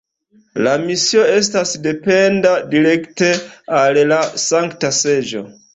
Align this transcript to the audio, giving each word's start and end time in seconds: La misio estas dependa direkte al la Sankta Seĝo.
La 0.67 0.71
misio 0.85 1.25
estas 1.33 1.75
dependa 1.85 2.55
direkte 2.75 3.33
al 3.83 4.05
la 4.15 4.23
Sankta 4.51 4.97
Seĝo. 5.05 5.51